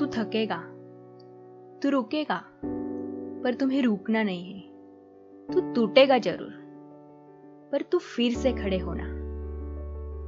तू 0.00 0.06
थकेगा, 0.06 0.56
तू 1.82 1.90
रुकेगा, 1.90 2.42
पर 3.44 3.54
तुम्हें 3.54 3.82
रुकना 3.82 4.22
नहीं 4.22 4.54
है। 4.54 4.60
तू 5.52 5.60
टूटेगा 5.74 6.18
ज़रूर, 6.18 6.52
पर 7.72 7.82
तू 7.82 7.98
फिर 7.98 8.34
से 8.34 8.52
खड़े 8.52 8.78
होना। 8.78 9.04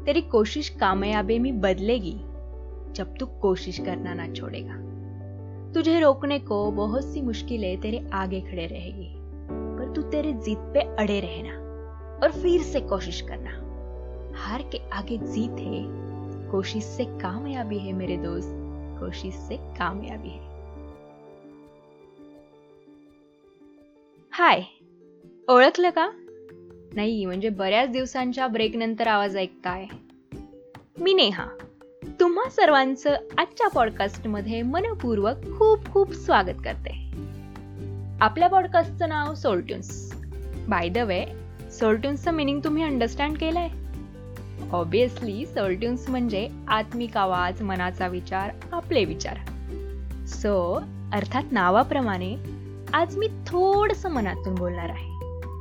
तेरी 0.05 0.23
कोशिश 0.23 0.69
कामयाबी 0.69 1.39
में 1.39 1.61
बदलेगी, 1.61 2.13
जब 2.93 3.17
तू 3.21 3.27
कोशिश 3.27 3.79
करना 3.79 4.15
ना 4.15 4.33
छोड़ेगा। 4.33 4.75
तुझे 5.73 6.01
रोकने 6.01 6.39
को 6.39 6.71
बहुत 6.71 7.05
सी 7.05 7.23
मुश्किलें 7.23 7.81
तेरे 7.81 8.11
आगे 8.13 8.41
खड़े 8.41 8.67
रहेगी, 8.67 9.13
पर 9.51 9.93
तू 9.97 10.03
तेरे 10.03 10.33
जीत 10.33 10.59
पे 10.59 10.81
अड़े 10.81 11.21
रहना 11.21 11.55
और 12.23 12.33
फिर 12.33 12.63
से 12.63 12.81
कोशिश 12.81 13.21
करना। 13.21 13.51
हार 14.37 14.63
के 14.63 14.89
आगे 14.91 15.19
जीत 15.19 15.61
है 15.61 15.85
कोशिश 16.51 16.85
से 16.85 17.05
कामयाबी 17.05 17.79
है 17.79 17.93
मेरे 17.93 18.17
दोस्त। 18.17 18.62
कोशिश 19.03 19.35
से 19.35 19.57
कामयाबी 19.57 20.29
है। 20.29 20.39
हाय 24.33 24.63
ओळखलं 25.49 25.91
का? 25.91 26.11
नाही 26.95 27.25
म्हणजे 27.25 27.49
बऱ्याच 27.49 27.91
दिवसांच्या 27.91 28.47
ब्रेक 28.47 28.77
नंतर 28.77 29.07
आवाज 29.07 29.37
ऐकताय. 29.37 29.87
मी 31.01 31.15
नेहा. 31.15 31.47
तुम्हा 32.21 32.51
सर्वांचं 32.51 33.17
आजच्या 33.39 33.69
पॉडकास्टमध्ये 33.69 34.63
मनपूर्वक 34.63 35.37
खूप 35.59 35.93
खूप 35.93 36.13
स्वागत 36.13 36.63
करते. 36.65 36.91
आपल्या 38.21 38.49
पॉडकास्टचं 38.49 39.09
नाव 39.09 39.35
सोल्ट्युन्स 39.35 40.15
बाय 40.69 40.89
द 40.89 40.99
वे 40.99 41.25
सोल्ट्युन्सचं 41.71 42.31
मिनिंग 42.31 42.61
तुम्ही 42.65 42.83
अंडरस्टँड 42.83 43.39
केलंय? 43.39 43.69
ऑब्विसली 44.73 45.47
सोल्ट्युन्स 45.47 46.11
म्हणजे 46.11 46.49
आत्मिक 46.69 47.17
आवाज 47.17 47.63
मनाचा 47.63 48.07
विचार 48.07 48.51
आपले 48.73 49.05
विचार. 49.05 49.37
सो 50.27 50.83
अर्थात 51.13 51.43
नावाप्रमाणे 51.51 52.37
आज 52.95 53.17
मी 53.19 53.27
थोडंसं 53.27 54.11
मनातून 54.11 54.55
बोलणार 54.55 54.89
आहे. 54.89 55.13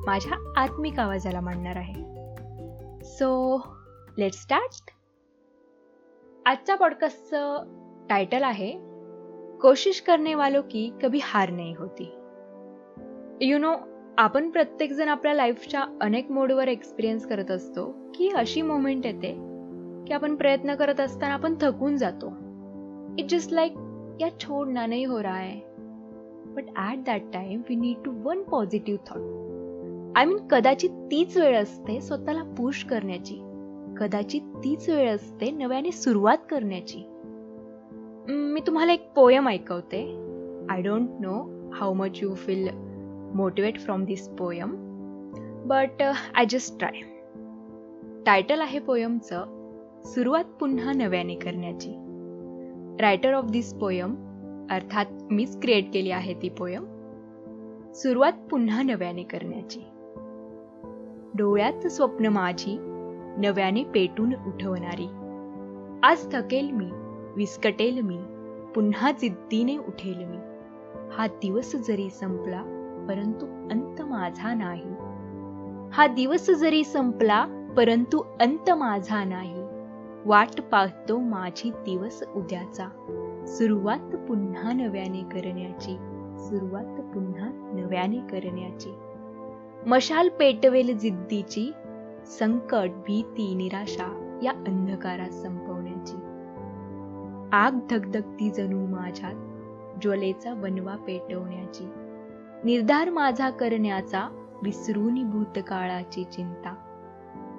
माझ्या 0.06 0.54
आत्मिक 0.58 1.00
आवाजाला 1.00 1.40
मांडणार 1.40 1.76
आहे. 1.76 1.94
सो 3.04 3.62
लेट 4.18 4.34
स्टार्ट 4.34 4.92
आजच्या 6.46 6.76
पॉडकास्टचं 6.76 7.64
टायटल 8.10 8.44
आहे 8.44 8.72
कोशिश 9.62 10.02
करने 10.02 10.34
वालों 10.34 10.62
की 10.62 10.92
कभी 11.04 11.20
हार 11.24 11.50
नाही 11.50 11.74
होती. 11.74 12.18
यु 13.42 13.58
नो 13.58 13.76
आपण 14.18 14.50
प्रत्येकजण 14.50 15.08
आपल्या 15.08 15.34
लाईफच्या 15.34 15.86
अनेक 16.02 16.32
मोडवर 16.32 16.68
एक्सपिरियन्स 16.68 17.28
करत 17.28 17.52
असतो. 17.52 18.12
की 18.16 18.30
अशी 18.30 18.62
मोमेंट 18.62 19.06
येते 19.06 19.32
की 20.08 20.14
आपण 20.14 20.36
प्रयत्न 20.36 20.76
करत 20.76 21.00
असताना 21.00 21.34
आपण 21.34 21.56
थकून 21.62 21.98
जातो. 21.98 22.34
इट 23.18 23.30
जस्ट 23.30 23.54
लाईक 23.54 23.72
या 24.22 24.40
छोडना 24.40 24.86
नाही 24.86 25.04
हो 25.04 25.22
रहा 25.24 25.38
है. 25.38 25.60
But 26.46 26.64
at 26.78 26.98
that 26.98 27.22
time 27.34 27.62
we 27.70 27.76
need 27.76 28.04
to 28.06 28.12
one 28.12 28.44
positive 28.44 29.00
thought 29.08 30.18
I 30.18 30.26
mean 30.26 30.38
कदाचित 30.38 30.90
तीच 30.90 31.38
वेळ 31.38 31.62
असते 31.62 32.02
स्वतःला 32.02 32.44
पुश 32.44 32.84
करण्याची. 32.84 33.36
कदाचित 33.98 34.42
तीच 34.42 34.90
वेळ 34.90 35.16
असते 35.16 35.52
नव्याने 35.52 35.92
सुरुवात 35.92 36.38
करण्याची. 36.50 37.04
मी 38.30 38.62
तुम्हाला 38.68 38.94
एक 38.94 39.12
poem 39.16 39.48
ऐकवते. 39.48 40.04
I 40.70 40.82
don't 40.82 41.10
know 41.20 41.70
how 41.74 41.94
much 41.94 42.20
you 42.22 42.34
feel 42.34 42.91
motivate 43.36 43.80
from 43.80 44.06
this 44.06 44.30
poem 44.30 44.76
but 45.66 46.04
I 46.36 46.46
just 46.50 46.80
try 46.80 46.92
title 48.26 48.62
आहे 48.62 48.80
पोयमचं 48.80 49.46
सुरुवात 50.06 50.44
पुन्हा 50.44 50.92
नव्याने 50.92 51.36
करण्याची. 51.36 51.90
रायटर 53.00 53.34
ऑफ 53.34 53.44
दिस 53.44 53.74
पोयम 53.74 54.16
अर्थात 54.72 55.06
मीच 55.32 55.62
क्रिएट 55.62 55.94
केली 55.94 56.12
आहे 56.12 56.34
ती 56.34 56.50
पोयम 56.50 56.86
सुरुवात 57.94 58.34
पुन्हा 58.52 58.82
नव्याने 58.82 59.24
करण्याची. 59.24 59.80
डोळ्यात 61.38 61.88
स्वप्न 61.88 62.26
माझी 62.26 62.78
नव्याने 63.38 63.84
पेटून 63.84 64.34
उठवणारी. 64.48 65.08
आज 66.04 66.32
थकेल 66.34 66.72
मी 66.72 66.90
विस्कटेल 67.36 68.02
मी 68.02 68.18
पुन्हा 68.76 69.12
जिद्दीने 69.12 69.78
उठेल 69.78 70.18
मी. 70.18 70.38
हा 71.12 71.28
दिवस 71.28 71.76
जरी 71.76 72.10
संपला 72.10 72.81
परंतु 73.12 73.46
अंत 73.46 74.02
माझा 74.02 74.54
नाही. 74.54 74.96
हा 75.94 76.08
दिवस 76.08 76.50
जरी 76.50 76.84
संपला 76.84 77.46
परंतु 77.78 78.20
अंत 78.20 78.70
माझा 78.70 79.24
नाही. 79.24 79.64
वाट 80.26 80.62
पाहतो 80.62 81.20
माझी 81.20 81.70
दिवस 81.70 82.24
उद्याचा. 82.36 82.88
सुरुवात 83.48 84.16
पुन्हा 84.16 84.72
नव्याने 84.72 85.22
करण्याची. 85.22 85.98
सुरुवात 86.40 87.02
पुन्हा 87.14 87.50
नव्याने 87.74 88.18
करण्याची. 88.18 88.94
मशाल 89.86 90.30
पेटवेल 90.30 90.98
जिद्दीची. 90.98 91.72
संकट 92.26 92.90
भीती 92.90 93.56
निराशा 93.56 94.40
या 94.44 94.52
अंधकारात 94.52 95.30
संपवण्याची. 95.30 96.18
आग 97.54 97.80
धगधगती 97.90 98.50
जणू 98.50 98.88
माझ्यात. 98.88 99.34
ज्वलेचा 100.02 100.54
बनवा 100.54 100.96
पेटवण्याची. 100.96 101.90
निर्धार 102.64 103.10
माझा 103.10 103.50
करण्याचा 103.50 104.28
विसरून 104.64 105.30
भूतकाळाची 105.30 106.24
चिंता. 106.24 106.76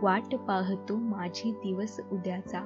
वाट 0.03 0.35
पाहतो 0.35 0.97
माझी 0.97 1.53
दिवस 1.53 2.01
उद्याचा. 2.13 2.61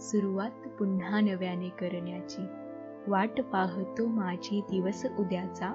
सुरुवात 0.00 0.68
पुन्हा 0.68 1.20
नव्याने 1.20 1.68
करण्याची. 1.68 2.42
वाट 3.06 3.40
पाहतो 3.40 4.06
माझी 4.06 4.60
दिवस 4.60 5.06
उद्याचा. 5.18 5.68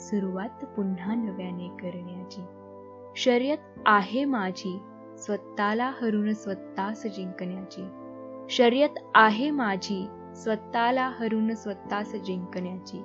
सुरुवात 0.00 0.64
पुन्हा 0.64 1.14
नव्याने 1.14 1.68
करण्याची. 1.68 2.40
शर्यत 3.16 3.58
आहे 3.86 4.24
माझी 4.24 4.78
स्वतःला 5.18 5.92
हरून 6.00 6.34
स्वतःस 6.34 7.06
जिंकण्याची. 7.06 7.88
शर्यत 8.50 8.98
आहे 9.14 9.50
माझी 9.50 10.06
स्वतःला 10.36 11.08
हरून 11.08 11.54
स्वतःस 11.54 12.14
जिंकण्याची. 12.14 13.02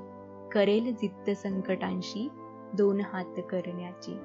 करेल 0.51 0.95
जिद्द 0.95 1.29
संकटांशी 1.29 2.29
दोन 2.73 3.01
हात 3.01 3.39
करण्याची. 3.49 4.17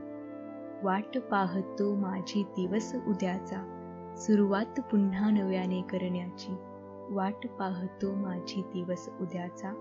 वाट 0.82 1.18
पाहतो 1.18 1.94
माझी 1.94 2.42
दिवस 2.42 2.94
उद्याचा. 3.08 3.70
सुरुवात 4.16 4.80
पुन्हा 4.80 5.30
नव्याने 5.30 5.82
करण्याची. 5.82 6.56
वाट 7.10 7.46
पाहतो 7.46 8.14
माझी 8.14 8.62
दिवस 8.62 9.08
उद्याचा. 9.20 9.72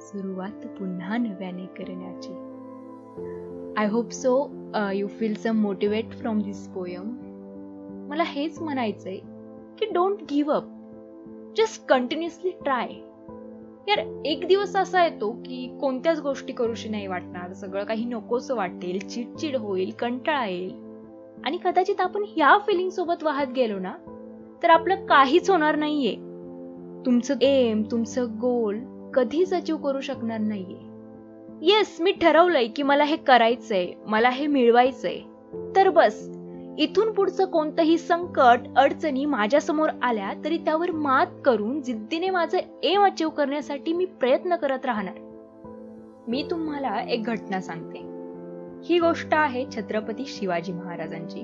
सुरुवात 0.00 0.66
पुन्हा 0.66 1.16
नव्याने 1.16 1.66
करण्याची. 1.66 2.32
I 3.76 3.88
hope 3.88 4.10
so 4.10 4.50
you 4.92 5.06
feel 5.06 5.34
some 5.34 5.56
motivate 5.56 6.10
from 6.10 6.38
this 6.38 6.68
poem 6.68 7.16
मला 8.10 8.22
हेच 8.26 8.62
म्हणायचंय 8.62 9.16
की 9.78 9.86
don't 9.92 10.22
give 10.30 10.52
up 10.52 10.64
just 11.56 11.86
continuously 11.86 12.50
try 12.50 12.88
यार 13.88 14.22
एक 14.24 14.46
दिवस 14.46 14.76
असा 14.76 15.04
येतो 15.04 15.32
की 15.32 15.78
कोणत्याच 15.80 16.20
गोष्टी 16.20 16.52
करूशी 16.52 16.88
नाही 16.88 17.06
वाटणार. 17.06 17.52
सगळं 17.52 17.84
काही 17.84 18.04
नकोस 18.04 18.50
वाटेल 18.50 19.08
चिडचिड 19.08 19.56
होईल 19.56 19.90
कंटाळा 19.98 20.46
येईल. 20.46 20.72
आणि 21.44 21.58
कदाचित 21.64 22.00
आपण 22.00 22.24
ह्या 22.36 22.58
फिलिंग 22.66 22.90
सोबत 22.90 23.22
वाहत 23.22 23.46
गेलो 23.56 23.78
ना 23.78 23.92
तर 24.62 24.70
आपलं 24.70 25.06
काहीच 25.06 25.50
होणार 25.50 25.76
नाहीये. 25.76 26.14
तुमचं 27.06 27.34
एम 27.42 27.82
तुमचं 27.90 28.26
गोल 28.40 28.78
कधीच 29.14 29.54
अचीव 29.54 29.76
करू 29.76 30.00
शकणार 30.00 30.38
नाहीये. 30.38 30.88
येस 31.62 31.96
मी 32.00 32.12
ठरवलंय 32.12 32.66
की 32.66 32.82
मला 32.82 33.04
हे 33.04 33.16
करायचंय 33.16 33.86
मला 34.06 34.30
हे 34.30 34.46
मिळवायचंय. 34.46 35.18
तर 35.76 35.88
बस 35.88 36.37
इथून 36.78 37.12
पुढचं 37.12 37.44
कोणतंही 37.44 37.98
संकट 37.98 38.58
अडचणी 38.76 39.24
माझ्यासमोर 39.24 39.88
आल्या 40.02 40.32
तरी 40.44 40.58
त्यावर 40.58 40.90
मात 40.90 41.26
करून 41.44 41.82
जिद्दीने 41.82 42.30
माझं 42.30 42.58
एम 42.82 43.04
अचीव 43.04 43.28
करण्यासाठी 43.28 43.92
मी 43.92 44.04
प्रयत्न 44.04 44.56
करत 44.56 44.86
राहणार. 44.86 45.14
मी 46.28 46.46
तुम्हाला 46.50 47.00
एक 47.08 47.22
घटना 47.22 47.60
सांगते. 47.60 47.98
ही 48.84 48.98
गोष्ट 48.98 49.28
आहे 49.32 49.64
छत्रपती 49.76 50.24
शिवाजी 50.26 50.72
महाराजांची. 50.72 51.40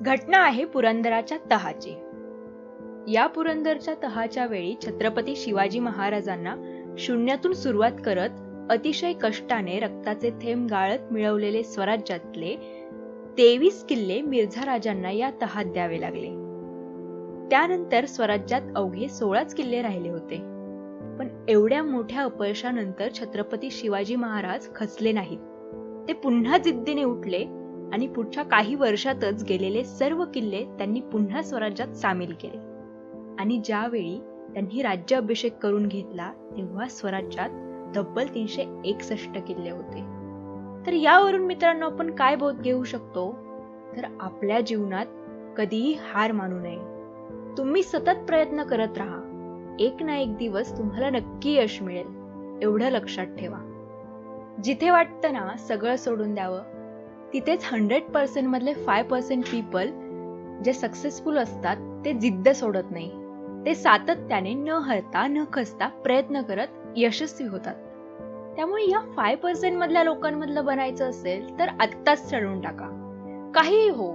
घटना 0.00 0.38
आहे 0.38 0.64
पुरंदराच्या 0.64 1.38
तहाची. 1.50 1.90
या 3.12 3.26
पुरंदरच्या 3.26 3.94
तहाच्या 4.02 4.46
वेळी 4.46 4.74
छत्रपती 4.86 5.36
शिवाजी 5.36 5.78
महाराजांना 5.78 6.54
शून्यातून 6.98 7.52
सुरुवात 7.52 7.92
करत 8.04 8.30
अतिशय 8.70 9.12
कष्टाने 9.12 9.78
रक्ताचे 9.80 10.30
थेंब 10.30 10.68
गाळत 10.70 11.12
मिळवलेले 11.12 11.62
स्वराज्यातले 11.62 12.56
तेवीस 13.38 13.84
किल्ले 13.84 14.20
मिर्झा 14.20 14.64
राजांना 14.64 15.10
या 15.10 15.30
तहात 15.42 15.64
द्यावे 15.64 16.00
लागले. 16.00 16.28
त्यानंतर 17.50 18.04
स्वराज्यात 18.04 18.62
अवघे 18.76 19.08
सोळाच 19.08 19.54
किल्ले 19.54 19.82
राहिले 19.82 20.10
होते. 20.10 20.36
पण 21.18 21.28
एवढ्या 21.48 21.82
मोठ्या 21.82 22.22
अपयशानंतर 22.22 23.08
छत्रपती 23.14 23.70
शिवाजी 23.70 24.16
महाराज 24.16 24.68
खचले 24.74 25.12
नाहीत. 25.12 25.38
ते 26.08 26.12
पुन्हा 26.12 26.58
जिद्दीने 26.58 27.04
उठले 27.04 27.44
आणि 27.92 28.06
पुढच्या 28.06 28.44
काही 28.44 28.74
वर्षातच 28.74 29.44
गेलेले 29.44 29.84
सर्व 29.84 30.24
किल्ले 30.34 30.64
त्यांनी 30.64 31.00
पुन्हा 31.00 31.42
स्वराज्यात 31.42 31.88
सामील 31.88 32.34
केले. 32.40 32.58
आणि 33.38 33.62
ज्यावेळी 33.64 34.20
त्यांनी 34.52 34.82
राज्याभिषेक 34.82 35.56
करून 35.56 35.86
घेतला 35.86 36.32
तेव्हा 36.56 36.88
स्वराज्यात 36.88 37.50
तब्बल 37.96 38.26
तीनशे 38.26 38.64
एकसष्ट 38.84 39.38
किल्ले 39.48 39.70
होते. 39.70 40.19
तर 40.86 40.92
यावरून 40.92 41.40
मित्रांनो 41.40 41.86
आपण 41.86 42.10
काय 42.10 42.36
बोध 42.36 42.60
घेऊ 42.60 42.84
शकतो? 42.84 43.32
तर 43.96 44.02
आपल्या 44.20 44.60
जीवनात 44.60 45.06
कधीही 45.56 45.92
हार 45.92 46.32
मानू 46.32 46.60
नये. 46.60 46.78
तुम्ही 47.58 47.82
सतत 47.82 48.26
प्रयत्न 48.26 48.62
करत 48.62 48.98
राहा. 48.98 49.26
एक 49.80 50.02
ना 50.02 50.16
एक 50.16 50.36
दिवस 50.36 50.78
तुम्हाला 50.78 51.10
नक्की 51.10 51.54
यश 51.54 51.82
मिळेल. 51.82 52.06
एवढं 52.62 52.90
लक्षात 52.90 53.26
ठेवा. 53.26 53.58
जिथे 54.64 54.90
वाटतं 54.90 55.32
ना 55.32 55.56
सगळं 55.56 55.96
सोडून 55.96 56.34
द्यावं 56.34 56.62
तिथेच 57.32 57.68
हंड्रेड 57.72 58.02
पर्सेंट 58.02 58.48
मधले 58.48 58.74
फाय 58.74 59.02
पर्सेंट 59.02 59.44
पीपल 59.44 59.88
जे 60.64 60.72
सक्सेसफुल 60.72 61.38
असतात 61.38 61.76
ते 62.04 62.12
जिद्द 62.12 62.48
सोडत 62.48 62.90
नाही. 62.90 63.10
ते 63.66 63.74
सातत्याने 63.74 64.54
न 64.54 64.68
हरता 64.68 65.26
न 65.26 65.44
खसता 65.52 65.88
प्रयत्न 65.88 66.42
करत 66.42 66.66
यशस्वी 66.96 67.46
होतात. 67.46 67.74
त्यामुळे 68.56 68.90
या 68.90 69.00
फाय 69.16 69.34
पर्सेंट 69.34 69.78
मधल्या 69.78 70.04
लोकांमधलं 70.04 70.64
बनायचं 70.64 71.10
असेल 71.10 71.58
तर 71.58 71.68
आत्ताच 71.80 72.30
ठरवून 72.30 72.60
टाका. 72.60 72.88
काहीही 73.54 73.88
हो 73.88 74.12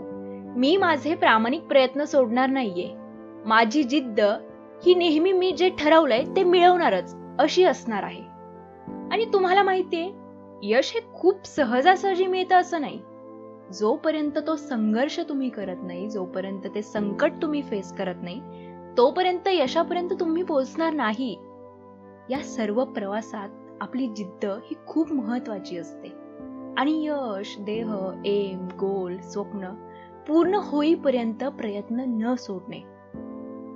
मी 0.57 0.77
माझे 0.77 1.15
प्रामाणिक 1.15 1.61
प्रयत्न 1.61 2.03
सोडणार 2.03 2.49
नाहीये. 2.49 2.89
माझी 3.45 3.83
जिद्द 3.83 4.19
ही 4.85 4.95
नेहमी 4.95 5.31
मी 5.31 5.51
जे 5.51 5.69
ठरवलंय 5.69 6.23
ते 6.35 6.43
मिळवणारच 6.43 7.15
अशी 7.39 7.63
असणार 7.63 8.03
आहे. 8.03 8.21
आणि 9.11 9.25
तुम्हाला 9.33 9.63
माहितीये 9.63 10.11
यश 10.63 10.93
हे 10.93 10.99
खूप 11.13 11.45
सहजासहजी 11.45 12.27
मिळतं 12.27 12.55
असं 12.55 12.81
नाही. 12.81 12.99
जोपर्यंत 13.73 14.37
तो 14.47 14.55
संघर्ष 14.55 15.19
तुम्ही 15.19 15.49
करत 15.49 15.83
नाही 15.83 16.09
जोपर्यंत 16.09 16.67
ते 16.75 16.81
संकट 16.81 17.31
तुम्ही 17.41 17.61
फेस 17.61 17.93
करत 17.93 18.15
नाही 18.21 18.41
तोपर्यंत 18.97 19.47
यशापर्यंत 19.47 20.09
तुम्ही 20.19 20.43
पोहोचणार 20.43 20.93
नाही. 20.93 21.35
या 22.29 22.39
सर्व 22.39 22.83
प्रवासात 22.85 23.49
आपली 23.81 24.07
जिद्द 24.07 24.45
ही 24.45 24.75
खूप 24.87 25.11
महत्वाची 25.11 25.77
असते. 25.77 26.07
आणि 26.77 27.07
यश, 27.07 27.57
देह, 27.59 28.21
एम, 28.25 28.65
गोल, 28.65 29.17
स्वप्न 29.17 29.67
पूर्ण 30.27 30.53
होईपर्यंत 30.53 31.43
प्रयत्न 31.43 31.99
न 32.07 32.35
सोडणे. 32.35 32.79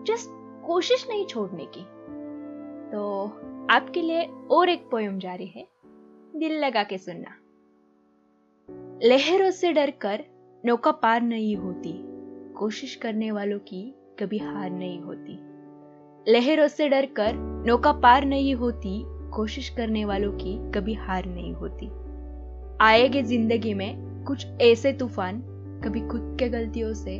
जस्ट 0.07 0.29
कोशिश 0.67 1.05
नहीं 1.09 1.25
छोड़ने 1.25 1.65
की. 1.65 1.81
तो 2.91 3.25
आपके 3.69 4.07
लिए 4.07 4.21
और 4.49 4.69
एक 4.69 4.89
पोयम 4.89 5.19
जारी 5.19 5.45
है. 5.45 5.61
दिल 6.35 6.59
लगा 6.59 6.83
के 6.83 6.97
सुनना. 6.97 7.35
लहरों 9.03 9.51
से 9.51 9.71
डरकर 9.71 10.23
नौका 10.65 10.91
पार 10.91 11.21
नहीं 11.21 11.57
होती. 11.57 12.03
कोशिश 12.53 12.95
करने 12.95 13.31
वालों 13.31 13.59
की 13.59 13.95
कभी 14.19 14.37
हार 14.37 14.69
नहीं 14.69 15.01
होती. 15.01 15.39
लहरों 16.27 16.67
से 16.67 16.89
डरकर 16.89 17.33
नौका 17.65 17.91
पार 17.91 18.25
नहीं 18.25 18.55
होती 18.55 19.18
कोशिश 19.29 19.69
करने 19.69 20.05
वालों 20.05 20.31
की 20.31 20.71
कभी 20.71 20.93
हार 20.93 21.25
नहीं 21.25 21.53
होती। 21.53 21.89
आएगे 22.81 23.23
ज़िंदगी 23.23 23.73
में 23.73 24.23
कुछ 24.25 24.45
ऐसे 24.61 24.93
तूफ़ान 24.93 25.41
कभी 25.83 26.01
खुद 26.01 26.35
के 26.39 26.49
गलतियों 26.49 26.93
से 26.93 27.17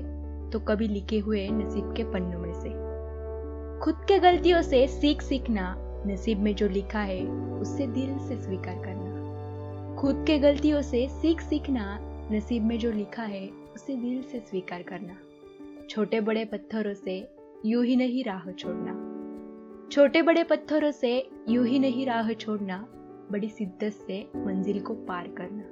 तो 0.52 0.60
कभी 0.60 0.88
लिखे 0.88 1.20
हुए 1.20 1.48
नसीब 1.50 1.94
के 1.98 2.04
पन्नों 2.04 2.40
में 2.40 2.54
से। 2.54 2.70
खुद 3.80 3.96
के 4.08 4.20
गलतियों 4.20 4.62
से 4.62 4.88
सीख 4.88 5.22
सीखना, 5.22 5.76
नसीब 6.08 6.40
में 6.40 6.56
जो 6.56 6.68
लिखा 6.68 7.00
है 7.00 7.22
उससे 7.60 7.88
दिल 7.88 8.18
से 8.28 8.36
स्वीकार 8.36 8.76
करना। 8.76 9.96
खुद 9.96 10.24
के 10.28 10.38
गलतियों 10.38 10.82
से 10.82 11.08
सीख 11.12 11.42
सीखना, 11.42 12.00
नसीब 12.32 12.64
में 12.64 12.78
जो 12.80 12.92
लिखा 12.92 13.24
है, 13.24 13.48
उसे 13.76 13.96
दिल 13.96 14.22
से 14.22 14.40
स्वीकार 14.40 14.82
करना। 14.82 15.18
छोटे 15.90 16.22
बड़े 16.22 16.46
पत्थरों 16.46 16.94
से 16.94 17.28
यूँ 17.66 17.86
ही 17.86 17.96
नहीं 17.96 18.24
राह 18.24 18.52
छोड़ना। 18.52 19.09
छोटे 19.92 20.22
बड़े 20.22 20.44
पत्थरों 20.44 20.92
से 20.92 21.30
यूँ 21.50 21.68
ही 21.68 21.80
नहीं 21.80 22.06
राह 22.06 22.34
छोड़ना, 22.34 22.88
बड़ी 23.32 23.50
शिद्दत 23.50 23.90
से 23.90 24.32
मंजिल 24.36 24.80
को 24.80 24.94
पार 24.94 25.28
करना। 25.28 25.64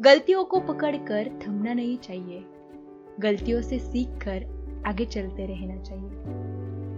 गलतियों 0.00 0.44
को 0.44 0.60
पकड़कर 0.60 1.40
थमना 1.46 1.74
नहीं 1.74 1.98
चाहिए। 1.98 2.44
गलतियों 3.20 3.62
से 3.62 3.78
सीख 3.78 4.08
कर 4.08 4.46
आगे 4.86 5.04
चलते 5.04 5.46
रहना 5.46 5.82
चाहिए। 5.82 6.10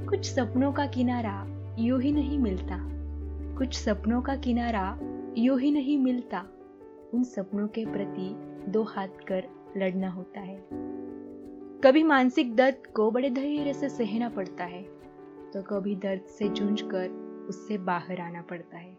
कुछ 0.06 0.24
सपनों 0.24 0.72
का 0.72 0.86
किनारा 0.86 1.46
यूँ 1.78 2.00
ही 2.02 2.12
नहीं 2.12 2.38
मिलता। 2.38 2.78
कुछ 3.58 3.74
सपनों 3.74 4.22
का 4.22 4.36
किनारा 4.36 4.98
यूँ 5.38 5.60
ही 5.60 5.70
नहीं 5.70 5.98
मिलता। 5.98 6.44
उन 7.14 7.22
सपनों 7.22 7.68
के 7.68 7.86
प्रति 7.86 8.34
दो 8.70 8.82
हाथ 8.82 9.08
कर 9.08 9.44
लड़ना 9.76 10.10
होता 10.10 10.40
है। 10.40 10.68
कभी 11.84 12.02
मानसिक 12.02 12.56
दर्द 12.56 12.86
को 12.86 13.10
बड़े 13.10 13.30
धैर्य 13.30 13.72
से 13.72 13.88
सहना 13.88 14.28
पड़ता 14.28 14.64
है। 14.64 14.95
तो 15.54 15.62
कभी 15.62 15.96
दर्द 15.96 16.20
से 16.20 16.48
जूझ 16.48 16.82
कर 16.82 17.08
उससे 17.48 17.78
बाहर 17.78 18.20
आना 18.20 18.42
पड़ता 18.42 18.76
है। 18.76 18.98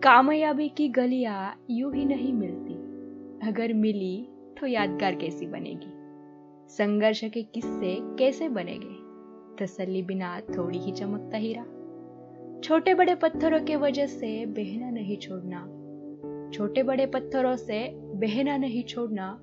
कामयाबी 0.00 0.68
की 0.68 0.88
गलियाँ 0.88 1.64
यूँ 1.70 1.94
ही 1.94 2.04
नहीं 2.04 2.32
मिलती। 2.32 2.74
अगर 3.48 3.72
मिली 3.72 4.28
तो 4.60 4.66
यादगार 4.66 5.14
कैसी 5.14 5.46
बनेगी? 5.46 5.92
संघर्ष 6.68 7.24
के 7.24 7.42
किस्से 7.42 7.98
कैसे 8.00 8.48
बनेंगे? 8.48 9.04
तसल्ली 9.64 10.02
बिना 10.02 10.40
थोड़ी 10.40 10.78
ही 10.78 10.92
चमकता 10.92 11.36
हीरा। 11.36 11.62
छोटे 12.64 12.94
बड़े 12.94 13.14
पत्थरों 13.14 13.64
के 13.64 13.76
वजह 13.76 14.06
से 14.06 14.46
बहना 14.46 14.90
नहीं 14.90 15.16
छोड़ना। 15.16 15.60
छोटे 16.52 16.82
बड़े 16.82 17.06
पत्थरों 17.06 17.56
से 17.56 17.90
बहना 17.94 18.56
नहीं 18.56 18.84
छोड़ना। 18.84 19.38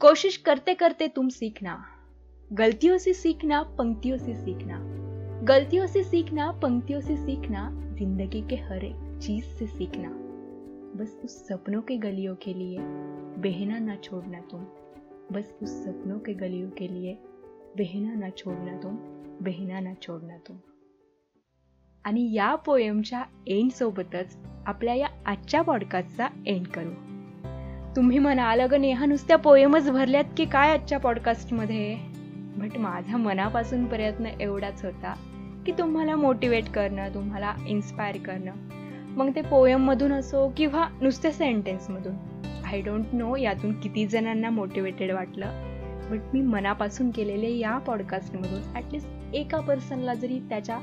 कोशिश 0.00 0.36
करते 0.36 0.74
करते 0.74 1.08
तुम 1.08 1.28
सीखना। 1.28 1.84
गलतियों 2.52 2.98
से 2.98 3.12
सीखना, 3.12 3.62
पंक्तियों 3.62 4.18
से 4.18 4.34
सीखना। 4.34 4.95
गलतियों 5.48 5.86
से 5.86 6.04
सीखना 6.04 6.52
पंक्तियों 6.52 7.00
से 7.00 7.16
सीखना 7.16 7.70
जिंदगी 7.72 8.40
के 8.48 8.56
हर 8.56 8.84
एक 8.84 9.18
चीज 9.22 9.44
से 9.44 9.66
सीखना। 9.66 10.08
बस 10.98 11.20
उस 11.24 11.48
सपनों 11.48 11.82
के 11.82 11.96
गलियों 11.96 12.34
के 12.34 12.54
लिए 12.54 12.78
बहना 13.38 13.78
ना 13.78 13.96
छोड़ना 13.96 14.40
तुम। 14.40 14.64
बस 15.32 15.54
उस 15.62 15.84
सपनों 15.84 16.18
के 16.18 16.34
गलियों 16.34 16.70
के 16.70 16.94
लिए 16.94 17.14
बहना 17.78 18.14
ना 18.14 18.28
छोड़ना 18.30 18.76
तुम 18.76 18.96
बहिना 19.40 19.80
ना 19.80 19.94
छोडना 20.02 20.36
तुम। 20.36 20.56
आणि 22.04 22.34
या 22.34 22.54
पोयमच्या 22.54 23.24
एंड 23.46 23.70
सोबतच 23.70 24.36
आपल्या 24.66 24.94
या 24.94 25.08
आजच्या 25.26 25.62
पॉडकास्टचा 25.62 26.28
एंड 26.46 26.66
करू. 26.66 26.92
तुम्ही 27.96 28.18
म्हणाल 28.18 28.60
अगं 28.60 28.80
नेहा 28.80 29.06
नुसत्या 29.06 29.38
पोयमच 29.38 29.90
भरल्यात 29.90 30.24
की 30.36 30.44
काय 30.44 30.78
आजच्या 30.78 30.98
पॉडकास्टमध्ये 30.98 31.96
बट 32.56 32.78
माझा 32.78 33.16
मनापासून 33.16 33.84
प्रयत्न 33.84 34.26
एवढाच 34.26 34.84
होता. 34.84 35.14
की 35.66 35.72
तुम्हाला 35.72 36.16
मोटिवेट 36.16 36.68
करणं 36.68 37.14
तुम्हाला 37.14 37.52
इन्स्पायर 37.66 38.16
करणं. 38.16 38.52
मग 39.16 39.30
ते 39.36 39.42
पोयममधून 39.42 40.12
असो 40.12 40.48
किंवा 40.56 40.86
नुसत्या 41.00 41.32
सेंटेन्समधून 41.32 42.14
आय 42.64 42.80
डोंट 42.80 43.04
नो 43.12 43.36
यातून 43.36 43.80
किती 43.80 44.06
जणांना 44.06 44.50
मोटिवेटेड 44.50 45.10
वाटलं 45.12 45.46
बट 46.10 46.34
मी 46.34 46.40
मनापासून 46.40 47.10
केलेले 47.10 47.50
या 47.50 47.78
पॉडकास्टमधून 47.78 48.62
ॲटलिस्ट 48.74 49.34
एका 49.34 49.60
पर्सनला 49.60 50.14
जरी 50.14 50.38
त्याच्या 50.38 50.78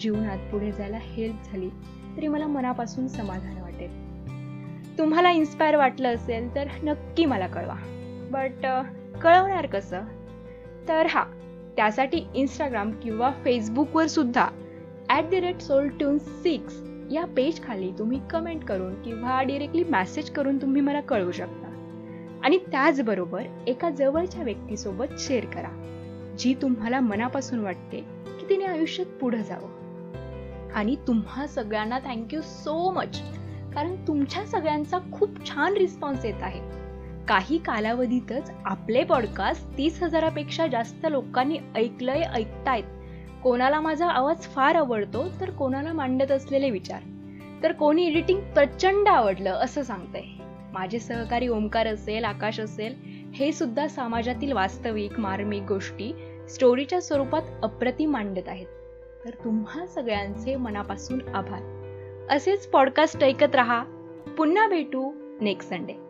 जीवनात 0.00 0.38
पुढे 0.52 0.72
जायला 0.72 0.98
हेल्प 1.02 1.36
झाली 1.44 1.68
तरी 2.16 2.28
मला 2.28 2.46
मनापासून 2.46 3.08
समाधान 3.08 3.62
वाटेल. 3.62 4.98
तुम्हाला 4.98 5.30
इन्स्पायर 5.30 5.76
वाटलं 5.76 6.14
असेल 6.14 6.54
तर 6.54 6.68
नक्की 6.82 7.24
मला 7.24 7.46
कळवा. 7.46 7.76
बट 8.30 8.66
कळवणार 9.22 9.66
कसं? 9.66 10.02
तर 10.88 11.06
हा 11.06 11.24
त्यासाठी 11.76 12.22
इंस्टाग्राम 12.34 12.90
किंवा 12.90 13.30
फेसबुकवर 13.44 14.06
सुद्धा 14.06 14.48
at 15.10 15.24
the 15.24 15.40
rate 15.40 15.60
soul 15.60 15.88
tune 15.88 16.18
six 16.18 16.82
या 17.12 17.24
पेज 17.24 17.62
खाली 17.62 17.92
तुम्ही 17.98 18.20
कमेंट 18.30 18.64
करून 18.64 19.02
किंवा 19.02 19.42
डिरेक्टली 19.42 19.84
मेसेज 19.84 20.30
करून 20.30 20.62
तुम्ही 20.62 20.82
मला 20.82 21.00
कळवू 21.00 21.32
शकता. 21.32 21.66
आणि 22.44 22.58
त्याचबरोबर 22.58 23.42
एका 23.66 23.90
जवळच्या 23.90 24.42
व्यक्तीसोबत 24.42 25.18
शेअर 25.18 25.44
करा 25.44 25.68
जी 26.38 26.54
तुम्हाला 26.62 27.00
मनापासून 27.00 27.58
वाटते 27.58 28.00
की 28.26 28.48
तिने 28.48 28.64
आयुष्यात 28.64 29.06
पुढं 29.20 29.42
जावं. 29.42 30.72
आणि 30.74 30.96
तुम्हा 31.06 31.46
सगळ्यांना 31.46 31.98
थँक्यू 31.98 32.40
सो 32.42 32.90
मच 32.90 33.20
कारण 33.74 33.94
तुमच्या 34.06 34.46
सगळ्यांचा 34.46 34.98
खूप 35.12 35.46
छान 35.46 35.76
रिस्पॉन्स 35.76 36.24
येत 36.24 36.42
आहे. 36.42 36.60
काही 37.28 37.58
कालावधीतच 37.58 38.50
आपले 38.64 39.04
पॉडकास्ट 39.04 39.78
तीस 39.78 40.02
हजारापेक्षा 40.02 40.66
जास्त 40.66 41.06
लोकांनी 41.10 41.58
ऐकलंय 41.74 42.20
ऐकतायत. 42.20 42.84
कोणाला 43.42 43.80
माझा 43.80 44.08
आवाज 44.08 44.42
फार 44.42 44.74
आवडतो 44.74 45.24
तर 45.40 45.50
कोणाला 45.50 45.92
मांडत 45.92 46.30
असलेले 46.30 46.70
विचार. 46.70 47.00
तर 47.62 47.72
कोणी 47.72 48.06
एडिटिंग 48.06 48.40
प्रचंड 48.40 49.08
आवडलं 49.08 49.50
असं 49.50 49.82
सांगतंय. 49.82 50.22
माझे 50.72 50.98
सहकारी 50.98 51.48
ओंकार 51.48 51.86
असेल 51.86 52.24
आकाश 52.24 52.60
असेल 52.60 52.94
हे 53.34 53.52
सुद्धा 53.52 53.88
समाजातील 53.88 54.52
वास्तविक 54.52 55.20
मार्मिक 55.20 55.62
गोष्टी 55.62 56.12
स्टोरीच्या 56.48 57.02
स्वरूपात 57.02 57.42
अप्रतिम 57.62 58.10
मांडत 58.10 58.48
आहेत. 58.48 58.66
तर 59.24 59.30
तुम्हा 59.30 59.86
सगळ्यांचे 59.86 60.56
मनापासून 60.56 61.18
आभार. 61.34 61.62
असेच 62.30 62.66
पॉडकास्ट 62.66 63.24
ऐकत 63.24 63.54
राहा. 63.54 63.84
पुन्हा 64.38 64.68
भेटू 64.68 65.12
नेक्स्ट 65.40 65.70
संडे 65.70 66.05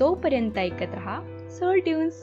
तोपर्यंत 0.00 0.58
ऐकत 0.58 0.90
रहा 0.94 1.20
सोल 1.48 1.80
ट्यून्स 1.80 2.14